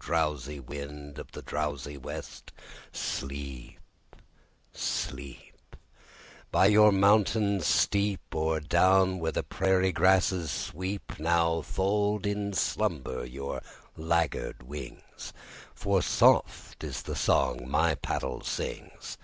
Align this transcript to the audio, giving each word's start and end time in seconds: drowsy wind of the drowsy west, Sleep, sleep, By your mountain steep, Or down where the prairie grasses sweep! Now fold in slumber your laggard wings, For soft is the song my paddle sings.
drowsy 0.00 0.60
wind 0.60 1.18
of 1.18 1.32
the 1.32 1.40
drowsy 1.40 1.96
west, 1.96 2.52
Sleep, 2.92 3.80
sleep, 4.70 5.76
By 6.52 6.66
your 6.66 6.92
mountain 6.92 7.60
steep, 7.62 8.20
Or 8.34 8.60
down 8.60 9.18
where 9.18 9.32
the 9.32 9.42
prairie 9.42 9.92
grasses 9.92 10.50
sweep! 10.50 11.18
Now 11.18 11.62
fold 11.62 12.26
in 12.26 12.52
slumber 12.52 13.24
your 13.24 13.62
laggard 13.96 14.62
wings, 14.64 15.32
For 15.74 16.02
soft 16.02 16.84
is 16.84 17.00
the 17.04 17.16
song 17.16 17.66
my 17.66 17.94
paddle 17.94 18.42
sings. 18.42 19.16